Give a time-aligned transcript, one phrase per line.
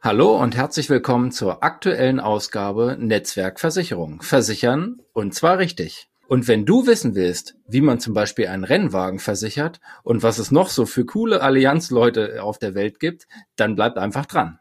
[0.00, 4.22] Hallo und herzlich willkommen zur aktuellen Ausgabe Netzwerkversicherung.
[4.22, 6.08] Versichern und zwar richtig.
[6.28, 10.52] Und wenn du wissen willst, wie man zum Beispiel einen Rennwagen versichert und was es
[10.52, 13.26] noch so für coole Allianzleute auf der Welt gibt,
[13.56, 14.60] dann bleib einfach dran.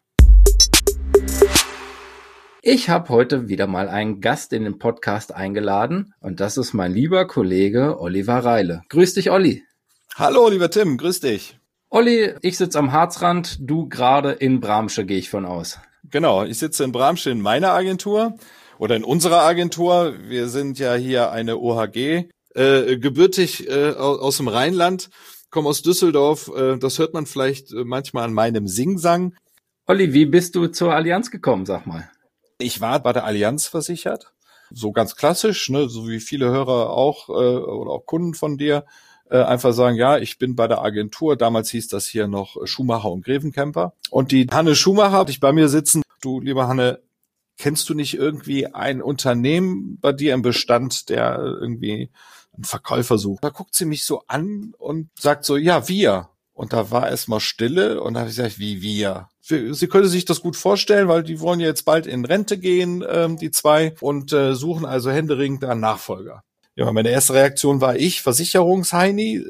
[2.64, 6.94] Ich habe heute wieder mal einen Gast in den Podcast eingeladen und das ist mein
[6.94, 8.82] lieber Kollege Oliver Reile.
[8.90, 9.64] Grüß dich, Olli.
[10.16, 11.60] Hallo, lieber Tim, grüß dich.
[11.90, 15.80] Olli, ich sitze am Harzrand, du gerade in Bramsche, gehe ich von aus.
[16.04, 18.36] Genau, ich sitze in Bramsche in meiner Agentur
[18.78, 20.16] oder in unserer Agentur.
[20.28, 25.10] Wir sind ja hier eine OHG, äh, gebürtig äh, aus dem Rheinland,
[25.50, 26.52] komme aus Düsseldorf.
[26.54, 29.34] Äh, das hört man vielleicht äh, manchmal an meinem Singsang.
[29.86, 32.10] Olli, wie bist du zur Allianz gekommen, sag mal?
[32.58, 34.34] Ich war bei der Allianz versichert,
[34.72, 38.84] so ganz klassisch, ne, so wie viele Hörer auch äh, oder auch Kunden von dir
[39.30, 41.36] äh, einfach sagen, ja, ich bin bei der Agentur.
[41.36, 43.94] Damals hieß das hier noch Schumacher und Grevenkemper.
[44.10, 46.04] Und die Hanne Schumacher hat dich bei mir sitzen.
[46.22, 47.02] Du, lieber Hanne,
[47.58, 52.10] kennst du nicht irgendwie ein Unternehmen bei dir im Bestand, der irgendwie
[52.54, 53.44] einen Verkäufer sucht?
[53.44, 56.30] Da guckt sie mich so an und sagt so, ja, wir.
[56.54, 59.30] Und da war erstmal Stille und da habe ich gesagt, wie wir?
[59.42, 63.04] Sie könnte sich das gut vorstellen, weil die wollen ja jetzt bald in Rente gehen,
[63.08, 66.44] ähm, die zwei, und äh, suchen also händeringend einen Nachfolger.
[66.78, 69.44] Ja, meine erste Reaktion war ich, Versicherungsheini.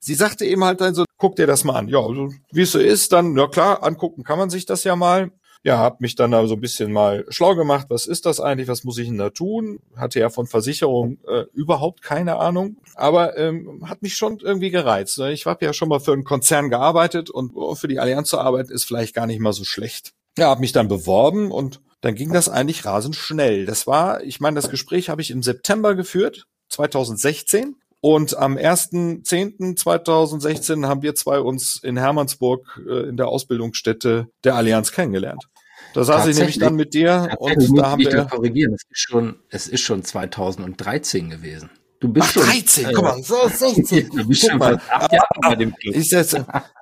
[0.00, 1.88] Sie sagte eben halt dann so, guck dir das mal an.
[1.88, 4.94] Ja, also, wie es so ist, dann, ja klar, angucken kann man sich das ja
[4.94, 5.30] mal.
[5.64, 7.86] Ja, hab mich dann da so ein bisschen mal schlau gemacht.
[7.88, 8.68] Was ist das eigentlich?
[8.68, 9.80] Was muss ich denn da tun?
[9.96, 12.76] Hatte ja von Versicherung äh, überhaupt keine Ahnung.
[12.94, 15.18] Aber ähm, hat mich schon irgendwie gereizt.
[15.18, 18.38] Ich habe ja schon mal für einen Konzern gearbeitet und oh, für die Allianz zu
[18.38, 20.12] arbeiten ist vielleicht gar nicht mal so schlecht.
[20.36, 23.64] Ja, hab mich dann beworben und dann ging das eigentlich rasend schnell.
[23.64, 27.76] Das war, ich meine, das Gespräch habe ich im September geführt 2016.
[28.00, 34.92] Und am 1.10.2016 haben wir zwei uns in Hermannsburg äh, in der Ausbildungsstätte der Allianz
[34.92, 35.48] kennengelernt.
[35.94, 38.26] Da saß ich nämlich dann mit dir und da haben wir.
[38.26, 38.74] Korrigieren.
[38.74, 41.70] Es ist schon, es ist schon 2013 gewesen.
[42.00, 44.10] Du bist Ach, schon 13, äh, guck mal, so 16.
[44.10, 45.96] du bist schon mal, acht Jahre bei dem Club.
[45.96, 46.12] Ich,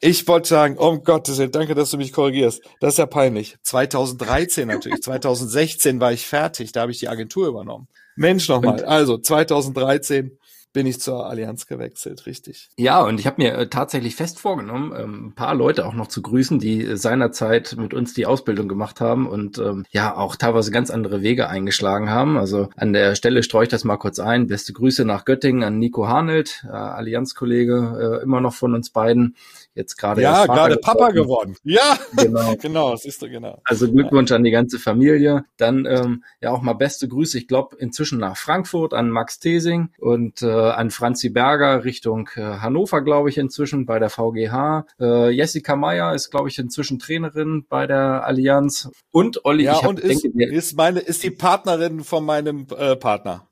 [0.03, 2.61] ich wollte sagen, um Gottes Willen, danke, dass du mich korrigierst.
[2.81, 3.57] Das ist ja peinlich.
[3.63, 5.01] 2013 natürlich.
[5.03, 7.89] 2016 war ich fertig, da habe ich die Agentur übernommen.
[8.17, 8.85] Mensch nochmal.
[8.85, 10.39] Also 2013
[10.77, 12.69] bin ich zur Allianz gewechselt, richtig.
[12.77, 16.09] Ja, und ich habe mir äh, tatsächlich fest vorgenommen, ähm, ein paar Leute auch noch
[16.09, 20.37] zu grüßen, die äh, seinerzeit mit uns die Ausbildung gemacht haben und ähm, ja auch
[20.37, 22.37] teilweise ganz andere Wege eingeschlagen haben.
[22.37, 24.49] Also an der Stelle streue ich das mal kurz ein.
[24.49, 29.35] Beste Grüße nach Göttingen an Nico Hanelt, äh, Allianzkollege, immer noch von uns beiden
[29.77, 31.57] jetzt gerade ja gerade Papa geworden.
[31.63, 33.61] Ja, genau, genau, siehst du genau.
[33.65, 34.37] Also Glückwunsch ja.
[34.37, 35.45] an die ganze Familie.
[35.57, 37.39] Dann ähm, ja auch mal beste Grüße.
[37.39, 42.41] Ich glaube inzwischen nach Frankfurt an Max Tesing und äh, an Franzi Berger Richtung äh,
[42.41, 44.87] Hannover, glaube ich inzwischen bei der VGH.
[44.99, 49.65] Äh, Jessica Meyer ist glaube ich inzwischen Trainerin bei der Allianz und Olli.
[49.65, 53.47] Ja und ist, denke, ist meine ist die Partnerin von meinem äh, Partner.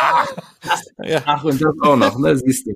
[0.00, 0.36] Ach,
[1.04, 1.22] ja.
[1.24, 2.36] ach und das auch noch, ne?
[2.36, 2.74] Siehst du.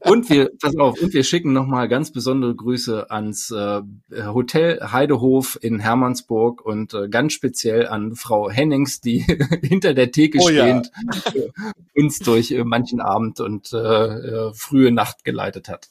[0.00, 3.82] Und wir, pass auf, und wir schicken nochmal ganz besondere Grüße ans äh,
[4.26, 9.18] Hotel Heidehof in Hermannsburg und äh, ganz speziell an Frau Hennings, die
[9.62, 10.90] hinter der Theke oh, stehend
[11.34, 11.42] ja.
[11.94, 15.88] uns durch äh, manchen Abend und äh, äh, frühe Nacht geleitet hat.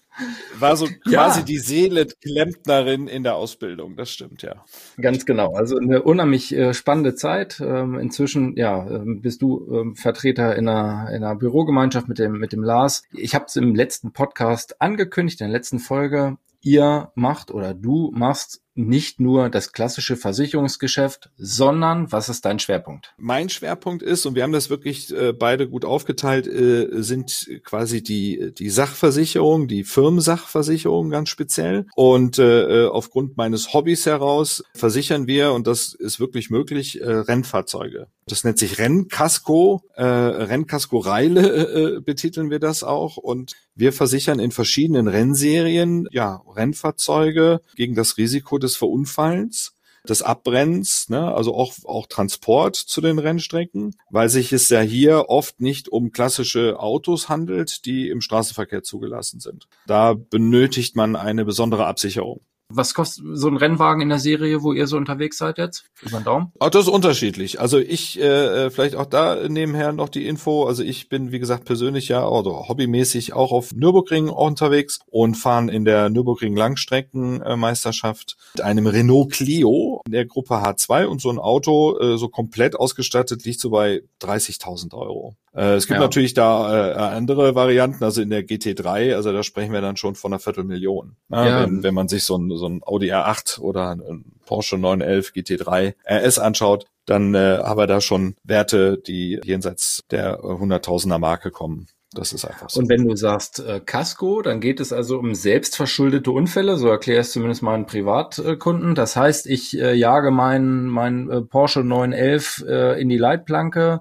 [0.57, 1.45] War so quasi ja.
[1.45, 4.63] die Seele Klempnerin in der Ausbildung, das stimmt, ja.
[4.99, 5.53] Ganz genau.
[5.53, 7.59] Also eine unheimlich äh, spannende Zeit.
[7.59, 12.33] Ähm, inzwischen, ja, ähm, bist du ähm, Vertreter in einer, in einer Bürogemeinschaft mit dem,
[12.33, 13.03] mit dem Lars.
[13.11, 16.37] Ich habe es im letzten Podcast angekündigt, in der letzten Folge.
[16.61, 23.13] Ihr macht oder du machst nicht nur das klassische Versicherungsgeschäft, sondern was ist dein Schwerpunkt?
[23.17, 28.03] Mein Schwerpunkt ist, und wir haben das wirklich äh, beide gut aufgeteilt, äh, sind quasi
[28.03, 31.87] die, die Sachversicherung, die Firmensachversicherung ganz speziell.
[31.95, 38.07] Und äh, aufgrund meines Hobbys heraus versichern wir, und das ist wirklich möglich, äh, Rennfahrzeuge.
[38.27, 43.17] Das nennt sich Rennkasko, äh, Rennkasko-Reile äh, betiteln wir das auch.
[43.17, 51.09] Und wir versichern in verschiedenen Rennserien ja Rennfahrzeuge gegen das Risiko des Verunfallens des Abbrennens,
[51.09, 55.89] ne, also auch, auch Transport zu den Rennstrecken, weil sich es ja hier oft nicht
[55.89, 59.67] um klassische Autos handelt, die im Straßenverkehr zugelassen sind.
[59.87, 62.41] Da benötigt man eine besondere Absicherung.
[62.69, 65.85] Was kostet so ein Rennwagen in der Serie, wo ihr so unterwegs seid jetzt?
[66.01, 66.51] Über den Daumen?
[66.59, 67.59] Auch das ist unterschiedlich.
[67.59, 70.65] Also ich, äh, äh, vielleicht auch da nebenher noch die Info.
[70.65, 75.69] Also ich bin, wie gesagt, persönlich ja oder hobbymäßig auch auf Nürburgring unterwegs und fahren
[75.69, 81.39] in der Nürburgring Langstreckenmeisterschaft mit einem Renault Clio in der Gruppe H2 und so ein
[81.39, 85.35] Auto äh, so komplett ausgestattet liegt so bei 30.000 Euro.
[85.55, 86.03] Äh, es gibt ja.
[86.03, 90.15] natürlich da äh, andere Varianten, also in der GT3, also da sprechen wir dann schon
[90.15, 91.15] von einer Viertelmillion.
[91.29, 91.37] Ne?
[91.37, 91.63] Ja.
[91.63, 95.93] Wenn, wenn man sich so ein, so ein Audi R8 oder ein Porsche 911 GT3
[96.07, 101.87] RS anschaut, dann äh, haben wir da schon Werte, die jenseits der 100.000er Marke kommen.
[102.15, 102.79] Das ist einfach so.
[102.79, 107.21] Und wenn du sagst äh, Casco, dann geht es also um selbstverschuldete Unfälle, so erkläre
[107.21, 108.95] ich zumindest meinen Privatkunden.
[108.95, 113.99] Das heißt, ich äh, jage meinen mein, äh, Porsche 911 äh, in die Leitplanke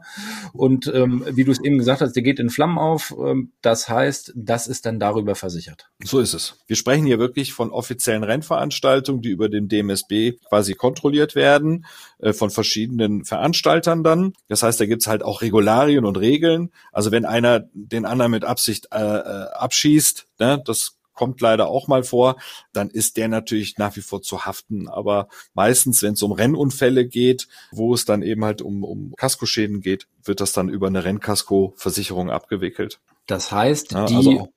[0.53, 3.15] und ähm, wie du es eben gesagt hast, der geht in Flammen auf.
[3.19, 5.91] Ähm, das heißt, das ist dann darüber versichert.
[6.03, 6.59] So ist es.
[6.67, 11.87] Wir sprechen hier wirklich von offiziellen Rennveranstaltungen, die über den DMSB quasi kontrolliert werden,
[12.19, 14.35] äh, von verschiedenen Veranstaltern dann.
[14.49, 16.71] Das heißt, da gibt's halt auch Regularien und Regeln.
[16.93, 21.69] Also wenn einer den den anderen mit Absicht äh, äh, abschießt, ne, das kommt leider
[21.69, 22.37] auch mal vor,
[22.73, 24.89] dann ist der natürlich nach wie vor zu haften.
[24.89, 29.81] Aber meistens, wenn es um Rennunfälle geht, wo es dann eben halt um, um Kaskoschäden
[29.81, 33.01] geht, wird das dann über eine Rennkasko-Versicherung abgewickelt.
[33.27, 34.49] Das heißt, ja, die also,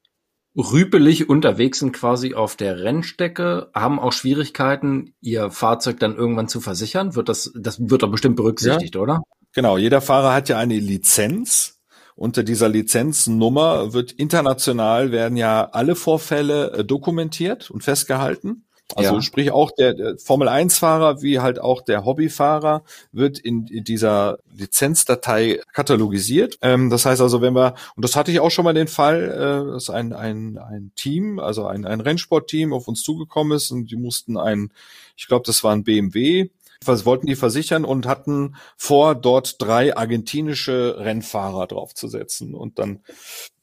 [0.56, 6.60] rüpelig unterwegs sind quasi auf der Rennstrecke, haben auch Schwierigkeiten, ihr Fahrzeug dann irgendwann zu
[6.60, 7.16] versichern.
[7.16, 9.22] Wird das, das wird doch bestimmt berücksichtigt, ja, oder?
[9.54, 11.77] Genau, jeder Fahrer hat ja eine Lizenz
[12.18, 18.64] unter dieser Lizenznummer wird international werden ja alle Vorfälle äh, dokumentiert und festgehalten.
[18.96, 19.22] Also ja.
[19.22, 23.84] sprich auch der, der Formel 1 Fahrer wie halt auch der Hobbyfahrer wird in, in
[23.84, 26.58] dieser Lizenzdatei katalogisiert.
[26.62, 29.26] Ähm, das heißt also, wenn wir, und das hatte ich auch schon mal den Fall,
[29.26, 33.92] äh, dass ein, ein, ein Team, also ein, ein Rennsportteam auf uns zugekommen ist und
[33.92, 34.72] die mussten ein,
[35.18, 36.50] ich glaube, das war ein BMW,
[36.86, 42.54] wollten die versichern und hatten vor, dort drei argentinische Rennfahrer draufzusetzen.
[42.54, 43.02] Und dann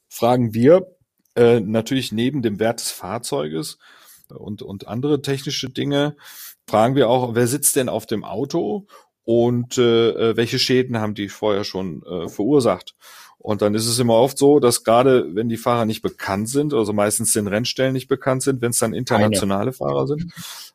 [0.09, 0.87] fragen wir
[1.37, 3.79] äh, natürlich neben dem Wert des Fahrzeuges
[4.29, 6.17] und, und andere technische Dinge,
[6.67, 8.87] fragen wir auch, wer sitzt denn auf dem Auto
[9.25, 12.95] und äh, äh welche Schäden haben die vorher schon äh, verursacht.
[13.45, 16.73] Und dann ist es immer oft so, dass gerade wenn die Fahrer nicht bekannt sind,
[16.73, 19.73] also meistens den Rennstellen nicht bekannt sind, wenn es dann internationale Eine.
[19.75, 20.33] Fahrer sind,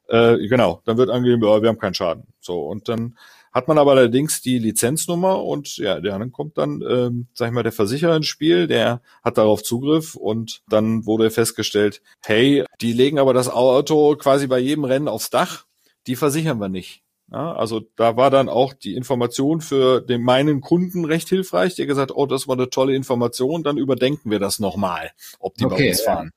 [0.07, 2.25] äh, genau, dann wird angegeben, ja, wir haben keinen Schaden.
[2.41, 3.15] So, und dann
[3.51, 7.63] hat man aber allerdings die Lizenznummer und ja, dann kommt dann, ähm, sag ich mal,
[7.63, 13.17] der Versicherer ins Spiel, der hat darauf Zugriff und dann wurde festgestellt, hey, die legen
[13.17, 15.65] aber das Auto quasi bei jedem Rennen aufs Dach,
[16.05, 17.01] die versichern wir nicht.
[17.31, 21.85] Ja, also da war dann auch die Information für den meinen Kunden recht hilfreich, der
[21.85, 25.75] gesagt, oh, das war eine tolle Information, dann überdenken wir das nochmal, ob die okay,
[25.75, 26.31] bei uns fahren.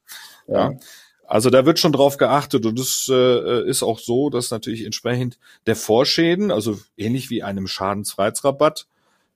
[0.47, 0.71] Ja.
[0.73, 0.79] ja.
[1.27, 5.39] Also da wird schon drauf geachtet und es äh, ist auch so, dass natürlich entsprechend
[5.67, 8.87] der Vorschäden, also ähnlich wie einem Schadensfreiheitsrabatt,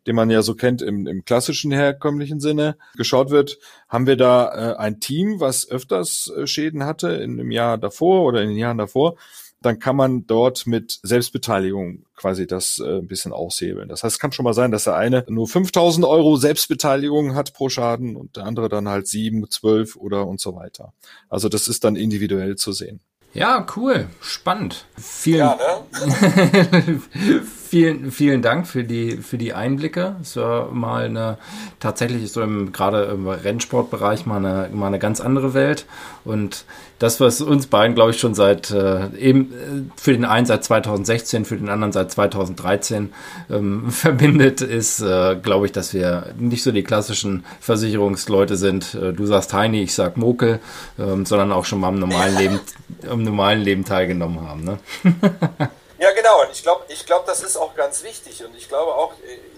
[0.07, 4.73] den man ja so kennt im, im klassischen herkömmlichen Sinne, geschaut wird, haben wir da
[4.73, 8.59] äh, ein Team, was öfters äh, Schäden hatte in dem Jahr davor oder in den
[8.59, 9.17] Jahren davor
[9.61, 13.89] dann kann man dort mit Selbstbeteiligung quasi das äh, ein bisschen aushebeln.
[13.89, 17.53] Das heißt, es kann schon mal sein, dass der eine nur 5000 Euro Selbstbeteiligung hat
[17.53, 20.93] pro Schaden und der andere dann halt sieben, zwölf oder und so weiter.
[21.29, 23.01] Also das ist dann individuell zu sehen.
[23.37, 24.87] Ja, cool, spannend.
[24.97, 25.59] Vielen, ja,
[26.07, 27.01] ne?
[27.69, 30.17] vielen, vielen Dank für die, für die Einblicke.
[30.23, 31.37] Es war mal eine,
[31.79, 35.85] tatsächlich so im, gerade im Rennsportbereich mal eine, mal eine ganz andere Welt.
[36.25, 36.65] Und
[36.99, 40.65] das, was uns beiden, glaube ich, schon seit, äh, eben äh, für den einen seit
[40.65, 43.13] 2016, für den anderen seit 2013
[43.51, 48.95] ähm, verbindet, ist, äh, glaube ich, dass wir nicht so die klassischen Versicherungsleute sind.
[48.95, 50.61] Äh, du sagst Heini, ich sag Mokel,
[50.99, 52.61] ähm, sondern auch schon mal im normalen Leben,
[53.07, 54.65] im normalen Leben teilgenommen haben.
[54.65, 54.79] Ne?
[55.99, 56.43] Ja, genau.
[56.43, 58.45] Und ich glaube, ich glaube, das ist auch ganz wichtig.
[58.45, 59.15] Und ich glaube auch,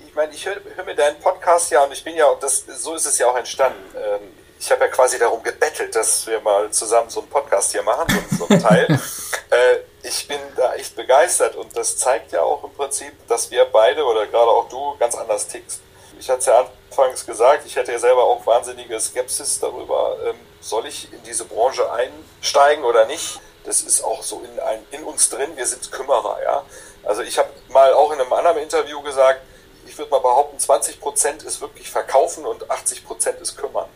[0.06, 2.94] ich meine, ich höre hör mir deinen Podcast ja und ich bin ja, das, so
[2.94, 3.82] ist es ja auch entstanden.
[3.96, 4.20] Ähm,
[4.60, 8.06] ich habe ja quasi darum gebettelt, dass wir mal zusammen so einen Podcast hier machen,
[8.30, 8.86] so, so einen Teil.
[9.50, 13.64] äh, ich bin da echt begeistert und das zeigt ja auch im Prinzip, dass wir
[13.66, 15.80] beide oder gerade auch du ganz anders tickst.
[16.18, 20.36] Ich hatte es ja anfangs gesagt, ich hätte ja selber auch wahnsinnige Skepsis darüber, ähm,
[20.60, 25.04] soll ich in diese Branche einsteigen oder nicht das ist auch so in, ein, in
[25.04, 26.64] uns drin, wir sind Kümmerer, ja.
[27.04, 29.40] Also ich habe mal auch in einem anderen Interview gesagt,
[29.86, 33.88] ich würde mal behaupten, 20 Prozent ist wirklich verkaufen und 80 Prozent ist kümmern.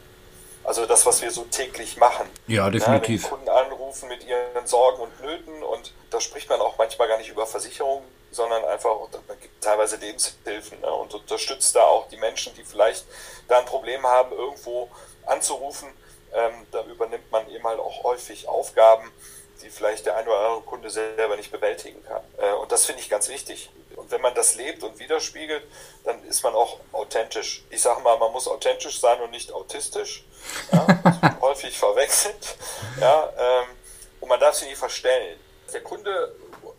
[0.64, 2.28] Also das, was wir so täglich machen.
[2.47, 3.25] Ja, definitiv.
[3.25, 7.19] Ja, Kunden anrufen mit ihren Sorgen und Nöten und da spricht man auch manchmal gar
[7.19, 8.95] nicht über Versicherungen, sondern einfach,
[9.26, 13.04] man gibt teilweise Lebenshilfen ne, und unterstützt da auch die Menschen, die vielleicht
[13.49, 14.88] da ein Problem haben, irgendwo
[15.26, 15.88] anzurufen.
[16.35, 19.11] Ähm, da übernimmt man eben halt auch häufig Aufgaben,
[19.62, 22.23] die vielleicht der ein oder andere Kunde selber nicht bewältigen kann.
[22.39, 23.71] Äh, und das finde ich ganz wichtig.
[23.97, 25.62] Und wenn man das lebt und widerspiegelt,
[26.05, 27.65] dann ist man auch authentisch.
[27.71, 30.25] Ich sage mal, man muss authentisch sein und nicht autistisch.
[30.73, 32.57] Ja, das häufig verwechselt.
[33.01, 33.67] Ja, ähm,
[34.21, 35.39] und man darf sich nicht verstellen.
[35.73, 36.35] Der Kunde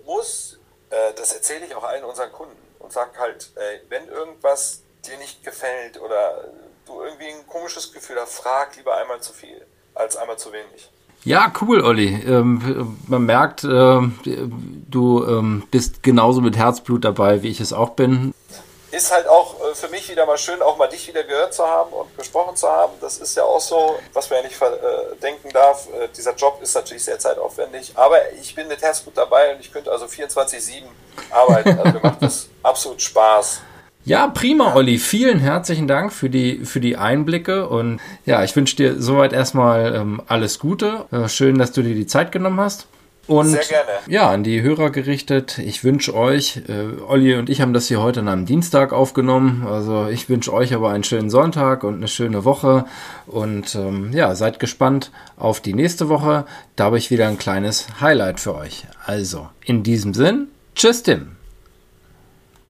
[0.05, 0.57] muss,
[0.89, 3.51] äh, das erzähle ich auch allen unseren Kunden und sage halt,
[3.87, 6.45] wenn irgendwas dir nicht gefällt oder
[6.85, 10.89] du irgendwie ein komisches Gefühl hast, frag lieber einmal zu viel als einmal zu wenig.
[11.25, 12.21] Ja, cool, Olli.
[12.27, 17.91] Ähm, man merkt, äh, du ähm, bist genauso mit Herzblut dabei, wie ich es auch
[17.91, 18.33] bin.
[18.91, 21.65] Ist halt auch äh, für mich wieder mal schön, auch mal dich wieder gehört zu
[21.65, 22.93] haben und gesprochen zu haben.
[22.99, 25.87] Das ist ja auch so, was man ja nicht äh, denken darf.
[25.93, 29.71] Äh, dieser Job ist natürlich sehr zeitaufwendig, aber ich bin mit Herzblut dabei und ich
[29.71, 30.83] könnte also 24-7
[31.31, 31.79] arbeiten.
[31.79, 33.61] Also mir macht das absolut Spaß.
[34.05, 34.97] Ja, prima, Olli.
[34.97, 39.95] Vielen herzlichen Dank für die, für die Einblicke und ja, ich wünsche dir soweit erstmal
[39.95, 41.05] ähm, alles Gute.
[41.11, 42.87] Äh, schön, dass du dir die Zeit genommen hast.
[43.25, 43.89] Und Sehr gerne.
[44.07, 45.57] ja, an die Hörer gerichtet.
[45.59, 49.65] Ich wünsche euch, äh, Olli und ich haben das hier heute an einem Dienstag aufgenommen.
[49.65, 52.83] Also ich wünsche euch aber einen schönen Sonntag und eine schöne Woche.
[53.25, 56.45] Und ähm, ja, seid gespannt auf die nächste Woche.
[56.75, 58.83] Da habe ich wieder ein kleines Highlight für euch.
[59.05, 61.37] Also, in diesem Sinn, tschüss Tim.